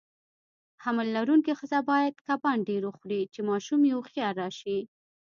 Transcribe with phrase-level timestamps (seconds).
[0.83, 4.77] حمل لرونکي خزه باید کبان ډیر وخوري، چی ماشوم یی هوښیار راشي.